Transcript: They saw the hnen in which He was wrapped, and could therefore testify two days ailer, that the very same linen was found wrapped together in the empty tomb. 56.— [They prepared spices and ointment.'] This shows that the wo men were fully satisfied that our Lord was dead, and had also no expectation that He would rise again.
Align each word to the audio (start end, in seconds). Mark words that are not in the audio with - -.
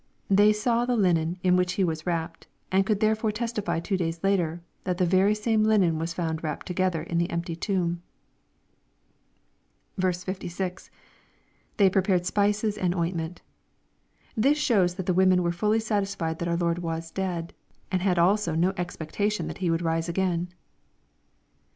They 0.31 0.51
saw 0.51 0.83
the 0.83 0.97
hnen 0.97 1.37
in 1.43 1.55
which 1.55 1.73
He 1.73 1.83
was 1.83 2.07
wrapped, 2.07 2.47
and 2.71 2.87
could 2.87 3.01
therefore 3.01 3.31
testify 3.31 3.79
two 3.79 3.97
days 3.97 4.19
ailer, 4.23 4.61
that 4.83 4.97
the 4.97 5.05
very 5.05 5.35
same 5.35 5.63
linen 5.63 5.99
was 5.99 6.11
found 6.11 6.43
wrapped 6.43 6.65
together 6.65 7.03
in 7.03 7.19
the 7.19 7.29
empty 7.29 7.55
tomb. 7.55 8.01
56.— 9.99 10.89
[They 11.77 11.87
prepared 11.87 12.25
spices 12.25 12.79
and 12.79 12.95
ointment.'] 12.95 13.43
This 14.35 14.57
shows 14.57 14.95
that 14.95 15.05
the 15.05 15.13
wo 15.13 15.27
men 15.27 15.43
were 15.43 15.51
fully 15.51 15.79
satisfied 15.79 16.39
that 16.39 16.47
our 16.47 16.57
Lord 16.57 16.79
was 16.79 17.11
dead, 17.11 17.53
and 17.91 18.01
had 18.01 18.17
also 18.17 18.55
no 18.55 18.73
expectation 18.77 19.45
that 19.49 19.59
He 19.59 19.69
would 19.69 19.83
rise 19.83 20.09
again. 20.09 20.51